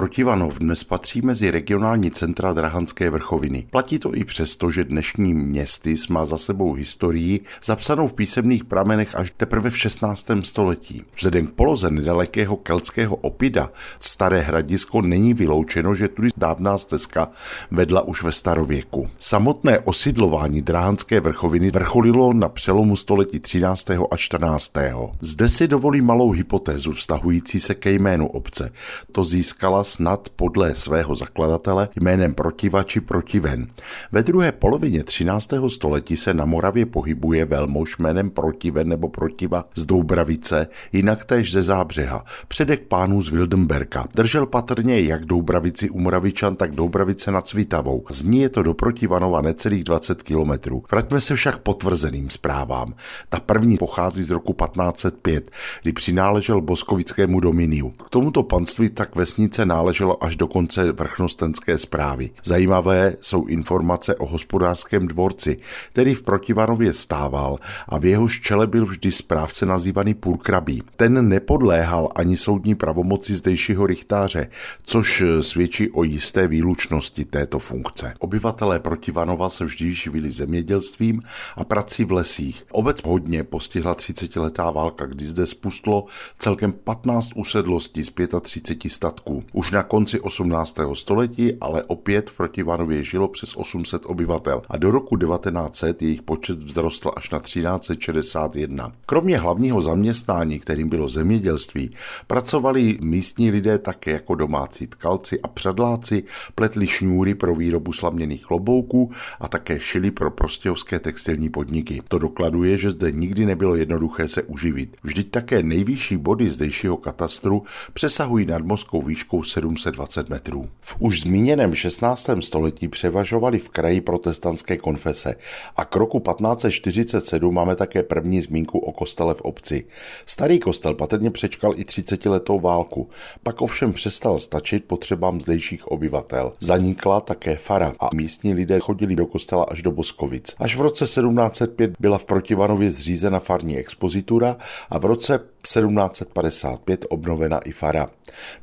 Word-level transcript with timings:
Protivanov 0.00 0.58
dnes 0.58 0.84
patří 0.84 1.20
mezi 1.22 1.50
regionální 1.50 2.10
centra 2.10 2.52
Drahanské 2.52 3.10
vrchoviny. 3.10 3.66
Platí 3.70 3.98
to 3.98 4.14
i 4.14 4.24
přesto, 4.24 4.70
že 4.70 4.84
dnešní 4.84 5.34
městys 5.34 6.08
má 6.08 6.26
za 6.26 6.38
sebou 6.38 6.72
historii 6.72 7.40
zapsanou 7.64 8.08
v 8.08 8.12
písemných 8.12 8.64
pramenech 8.64 9.14
až 9.14 9.32
teprve 9.36 9.70
v 9.70 9.78
16. 9.78 10.26
století. 10.42 11.04
Vzhledem 11.16 11.46
k 11.46 11.50
poloze 11.50 11.90
nedalekého 11.90 12.56
keltského 12.56 13.16
opida 13.16 13.70
staré 13.98 14.40
hradisko 14.40 15.02
není 15.02 15.34
vyloučeno, 15.34 15.94
že 15.94 16.08
tudy 16.08 16.28
dávná 16.36 16.78
stezka 16.78 17.28
vedla 17.70 18.02
už 18.02 18.22
ve 18.22 18.32
starověku. 18.32 19.08
Samotné 19.18 19.78
osidlování 19.78 20.62
Drahanské 20.62 21.20
vrchoviny 21.20 21.70
vrcholilo 21.70 22.32
na 22.32 22.48
přelomu 22.48 22.96
století 22.96 23.40
13. 23.40 23.90
a 24.10 24.16
14. 24.16 24.72
Zde 25.20 25.48
si 25.48 25.68
dovolí 25.68 26.00
malou 26.00 26.30
hypotézu 26.30 26.92
vztahující 26.92 27.60
se 27.60 27.74
ke 27.74 27.90
jménu 27.90 28.28
obce. 28.28 28.72
To 29.12 29.24
získala 29.24 29.89
snad 29.90 30.28
podle 30.36 30.74
svého 30.74 31.14
zakladatele 31.14 31.88
jménem 32.00 32.34
Protiva 32.34 32.82
či 32.82 33.00
Protiven. 33.00 33.66
Ve 34.12 34.22
druhé 34.22 34.52
polovině 34.52 35.04
13. 35.04 35.50
století 35.68 36.16
se 36.16 36.34
na 36.34 36.44
Moravě 36.44 36.86
pohybuje 36.86 37.44
velmož 37.44 37.98
jménem 37.98 38.30
Protiven 38.30 38.88
nebo 38.88 39.08
Protiva 39.08 39.64
z 39.74 39.84
Doubravice, 39.84 40.66
jinak 40.92 41.24
též 41.24 41.52
ze 41.52 41.62
Zábřeha, 41.62 42.24
předek 42.48 42.86
pánů 42.88 43.22
z 43.22 43.28
Wildenberka. 43.28 44.08
Držel 44.14 44.46
patrně 44.46 45.00
jak 45.00 45.24
Doubravici 45.24 45.90
u 45.90 45.98
Moravičan, 45.98 46.56
tak 46.56 46.74
Doubravice 46.74 47.30
nad 47.30 47.48
Svitavou. 47.48 48.04
Z 48.10 48.22
ní 48.22 48.40
je 48.40 48.48
to 48.48 48.62
do 48.62 48.74
Protivanova 48.74 49.40
necelých 49.40 49.84
20 49.84 50.22
kilometrů. 50.22 50.82
Vraťme 50.90 51.20
se 51.20 51.34
však 51.34 51.58
potvrzeným 51.58 52.30
zprávám. 52.30 52.94
Ta 53.28 53.40
první 53.40 53.76
pochází 53.76 54.22
z 54.22 54.30
roku 54.30 54.52
1505, 54.52 55.50
kdy 55.82 55.92
přináležel 55.92 56.60
boskovickému 56.60 57.40
dominiu. 57.40 57.90
K 57.90 58.10
tomuto 58.10 58.42
panství 58.42 58.90
tak 58.90 59.16
vesnice 59.16 59.66
náleželo 59.80 60.24
až 60.24 60.36
do 60.36 60.46
konce 60.46 60.92
vrchnostenské 60.92 61.78
zprávy. 61.78 62.30
Zajímavé 62.44 63.16
jsou 63.20 63.46
informace 63.46 64.14
o 64.14 64.26
hospodářském 64.26 65.08
dvorci, 65.08 65.56
který 65.92 66.14
v 66.14 66.22
Protivanově 66.22 66.92
stával 66.92 67.56
a 67.88 67.98
v 67.98 68.04
jehož 68.04 68.40
čele 68.40 68.66
byl 68.66 68.86
vždy 68.86 69.12
správce 69.12 69.66
nazývaný 69.66 70.14
Purkrabí. 70.14 70.82
Ten 70.96 71.28
nepodléhal 71.28 72.08
ani 72.14 72.36
soudní 72.36 72.74
pravomoci 72.74 73.34
zdejšího 73.34 73.86
richtáře, 73.86 74.48
což 74.82 75.22
svědčí 75.40 75.90
o 75.90 76.04
jisté 76.04 76.48
výlučnosti 76.48 77.24
této 77.24 77.58
funkce. 77.58 78.14
Obyvatelé 78.18 78.80
Protivanova 78.80 79.48
se 79.48 79.64
vždy 79.64 79.94
živili 79.94 80.30
zemědělstvím 80.30 81.22
a 81.56 81.64
prací 81.64 82.04
v 82.04 82.12
lesích. 82.12 82.66
Obec 82.72 83.02
hodně 83.04 83.44
postihla 83.44 83.94
30-letá 83.94 84.72
válka, 84.72 85.06
kdy 85.06 85.24
zde 85.24 85.46
spustlo 85.46 86.04
celkem 86.38 86.72
15 86.72 87.30
usedlostí 87.34 88.04
z 88.04 88.10
35 88.40 88.90
statků. 88.90 89.44
Už 89.60 89.70
na 89.70 89.82
konci 89.82 90.20
18. 90.20 90.78
století 90.94 91.52
ale 91.60 91.82
opět 91.84 92.30
v 92.30 92.36
Protivanově 92.36 93.02
žilo 93.02 93.28
přes 93.28 93.56
800 93.56 94.02
obyvatel 94.06 94.62
a 94.68 94.76
do 94.76 94.90
roku 94.90 95.16
1900 95.16 96.02
jejich 96.02 96.22
počet 96.22 96.62
vzrostl 96.62 97.10
až 97.16 97.30
na 97.30 97.40
1361. 97.40 98.92
Kromě 99.06 99.38
hlavního 99.38 99.80
zaměstnání, 99.80 100.58
kterým 100.58 100.88
bylo 100.88 101.08
zemědělství, 101.08 101.94
pracovali 102.26 102.98
místní 103.00 103.50
lidé 103.50 103.78
také 103.78 104.10
jako 104.10 104.34
domácí 104.34 104.86
tkalci 104.86 105.40
a 105.40 105.48
předláci, 105.48 106.24
pletli 106.54 106.86
šňůry 106.86 107.34
pro 107.34 107.54
výrobu 107.54 107.92
slaměných 107.92 108.44
klobouků 108.44 109.10
a 109.40 109.48
také 109.48 109.80
šili 109.80 110.10
pro 110.10 110.30
prostějovské 110.30 110.98
textilní 110.98 111.48
podniky. 111.48 112.02
To 112.08 112.18
dokladuje, 112.18 112.78
že 112.78 112.90
zde 112.90 113.12
nikdy 113.12 113.46
nebylo 113.46 113.76
jednoduché 113.76 114.28
se 114.28 114.42
uživit. 114.42 114.96
Vždyť 115.02 115.30
také 115.30 115.62
nejvyšší 115.62 116.16
body 116.16 116.50
zdejšího 116.50 116.96
katastru 116.96 117.62
přesahují 117.92 118.46
nadmořskou 118.46 119.02
výškou 119.02 119.42
720 119.50 120.28
metrů. 120.28 120.68
V 120.80 120.96
už 120.98 121.20
zmíněném 121.20 121.74
16. 121.74 122.30
století 122.40 122.88
převažovaly 122.88 123.58
v 123.58 123.68
kraji 123.68 124.00
protestantské 124.00 124.76
konfese 124.76 125.34
a 125.76 125.84
k 125.84 125.96
roku 125.96 126.20
1547 126.20 127.54
máme 127.54 127.76
také 127.76 128.02
první 128.02 128.40
zmínku 128.40 128.78
o 128.78 128.92
kostele 128.92 129.34
v 129.34 129.40
obci. 129.40 129.84
Starý 130.26 130.58
kostel 130.58 130.94
patrně 130.94 131.30
přečkal 131.30 131.72
i 131.76 131.84
30 131.84 132.26
letou 132.26 132.60
válku, 132.60 133.08
pak 133.42 133.62
ovšem 133.62 133.92
přestal 133.92 134.38
stačit 134.38 134.84
potřebám 134.84 135.40
zdejších 135.40 135.88
obyvatel. 135.88 136.52
Zanikla 136.60 137.20
také 137.20 137.56
fara 137.56 137.94
a 138.00 138.08
místní 138.14 138.54
lidé 138.54 138.80
chodili 138.80 139.16
do 139.16 139.26
kostela 139.26 139.64
až 139.64 139.82
do 139.82 139.90
Boskovic. 139.90 140.54
Až 140.58 140.76
v 140.76 140.80
roce 140.80 141.04
1705 141.04 141.90
byla 142.00 142.18
v 142.18 142.24
Protivanově 142.24 142.90
zřízena 142.90 143.40
farní 143.40 143.76
expozitura 143.76 144.56
a 144.90 144.98
v 144.98 145.04
roce 145.04 145.40
1755 145.62 147.06
obnovena 147.08 147.58
i 147.58 147.72
fara. 147.72 148.10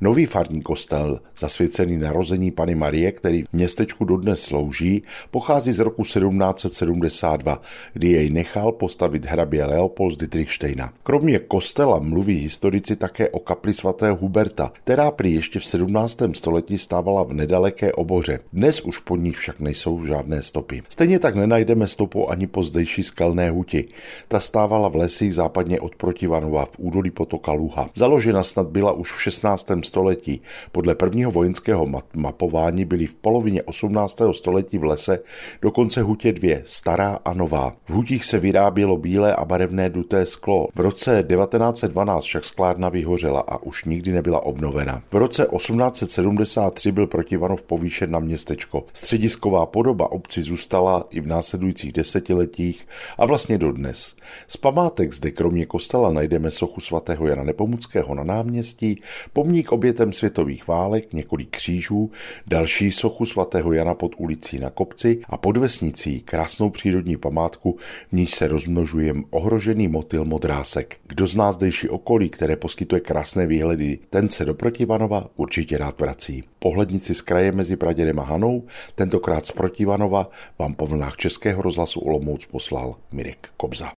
Nový 0.01 0.25
farní 0.25 0.61
kostel, 0.61 1.19
zasvěcený 1.37 1.97
narození 1.97 2.51
Pany 2.51 2.75
Marie, 2.75 3.11
který 3.11 3.43
v 3.43 3.53
městečku 3.53 4.05
dodnes 4.05 4.41
slouží, 4.41 5.03
pochází 5.31 5.71
z 5.71 5.79
roku 5.79 6.03
1772, 6.03 7.61
kdy 7.93 8.07
jej 8.07 8.29
nechal 8.29 8.71
postavit 8.71 9.25
hrabě 9.25 9.65
Leopold 9.65 10.19
Dietrichsteina. 10.19 10.93
Kromě 11.03 11.39
kostela 11.39 11.99
mluví 11.99 12.37
historici 12.37 12.95
také 12.95 13.29
o 13.29 13.39
kapli 13.39 13.73
svatého 13.73 14.15
Huberta, 14.15 14.71
která 14.83 15.11
prý 15.11 15.33
ještě 15.33 15.59
v 15.59 15.65
17. 15.65 16.17
století 16.33 16.77
stávala 16.77 17.23
v 17.23 17.33
nedaleké 17.33 17.93
oboře. 17.93 18.39
Dnes 18.53 18.81
už 18.81 18.99
pod 18.99 19.15
ní 19.15 19.31
však 19.31 19.59
nejsou 19.59 20.05
žádné 20.05 20.41
stopy. 20.43 20.83
Stejně 20.89 21.19
tak 21.19 21.35
nenajdeme 21.35 21.87
stopu 21.87 22.31
ani 22.31 22.47
pozdejší 22.47 23.03
skalné 23.03 23.49
huti. 23.49 23.87
Ta 24.27 24.39
stávala 24.39 24.89
v 24.89 24.95
lesích 24.95 25.35
západně 25.35 25.79
od 25.79 25.95
Protivanova 25.95 26.65
v 26.65 26.79
údolí 26.87 27.11
potoka 27.11 27.51
Luha. 27.51 27.89
Založena 27.95 28.43
snad 28.43 28.67
byla 28.67 28.91
už 28.91 29.11
v 29.11 29.21
16. 29.21 29.67
století. 29.83 30.41
Podle 30.71 30.95
prvního 30.95 31.31
vojenského 31.31 31.87
mapování 32.15 32.85
byly 32.85 33.07
v 33.07 33.15
polovině 33.15 33.63
18. 33.63 34.21
století 34.31 34.77
v 34.77 34.83
lese 34.83 35.19
dokonce 35.61 36.01
hutě 36.01 36.31
dvě, 36.31 36.63
stará 36.65 37.19
a 37.25 37.33
nová. 37.33 37.73
V 37.85 37.89
hutích 37.89 38.25
se 38.25 38.39
vyrábělo 38.39 38.97
bílé 38.97 39.35
a 39.35 39.45
barevné 39.45 39.89
duté 39.89 40.25
sklo. 40.25 40.67
V 40.75 40.79
roce 40.79 41.23
1912 41.29 42.23
však 42.23 42.45
sklárna 42.45 42.89
vyhořela 42.89 43.39
a 43.39 43.63
už 43.63 43.85
nikdy 43.85 44.11
nebyla 44.11 44.45
obnovena. 44.45 45.01
V 45.11 45.15
roce 45.15 45.47
1873 45.55 46.91
byl 46.91 47.07
Protivanov 47.07 47.63
povýšen 47.63 48.11
na 48.11 48.19
městečko. 48.19 48.83
Středisková 48.93 49.65
podoba 49.65 50.11
obci 50.11 50.41
zůstala 50.41 51.05
i 51.09 51.21
v 51.21 51.27
následujících 51.27 51.93
desetiletích 51.93 52.87
a 53.17 53.25
vlastně 53.25 53.57
dodnes. 53.57 54.15
Z 54.47 54.57
památek 54.57 55.13
zde 55.13 55.31
kromě 55.31 55.65
kostela 55.65 56.09
najdeme 56.09 56.51
sochu 56.77 56.81
svatého 56.81 57.27
Jana 57.27 57.43
Nepomuckého 57.43 58.15
na 58.15 58.23
náměstí, 58.23 59.01
pomník 59.33 59.71
obětem 59.71 60.13
světových 60.13 60.67
válek, 60.67 61.13
několik 61.13 61.49
křížů, 61.49 62.11
další 62.47 62.91
sochu 62.91 63.25
svatého 63.25 63.73
Jana 63.73 63.93
pod 63.93 64.15
ulicí 64.17 64.59
na 64.59 64.69
kopci 64.69 65.21
a 65.29 65.37
pod 65.37 65.57
vesnicí 65.57 66.19
krásnou 66.19 66.69
přírodní 66.69 67.17
památku, 67.17 67.77
v 68.11 68.15
níž 68.15 68.31
se 68.35 68.47
rozmnožuje 68.47 69.13
ohrožený 69.29 69.87
motyl 69.87 70.25
modrásek. 70.25 70.97
Kdo 71.07 71.27
zná 71.27 71.51
zdejší 71.51 71.89
okolí, 71.89 72.29
které 72.29 72.55
poskytuje 72.55 73.01
krásné 73.01 73.47
výhledy, 73.47 73.99
ten 74.09 74.29
se 74.29 74.45
do 74.45 74.53
Protivanova 74.53 75.29
určitě 75.35 75.77
rád 75.77 75.99
vrací. 75.99 76.43
Pohlednici 76.59 77.15
z 77.15 77.21
kraje 77.21 77.51
mezi 77.51 77.75
Pradědem 77.75 78.19
a 78.19 78.23
Hanou, 78.23 78.63
tentokrát 78.95 79.45
z 79.45 79.51
Protivanova, 79.51 80.29
vám 80.59 80.73
po 80.73 80.87
vlnách 80.87 81.17
Českého 81.17 81.61
rozhlasu 81.61 81.99
Olomouc 81.99 82.45
poslal 82.45 82.95
Mirek 83.11 83.49
Kobza. 83.57 83.91